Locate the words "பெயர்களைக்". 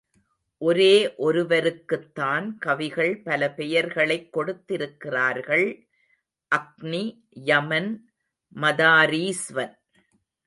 3.53-4.37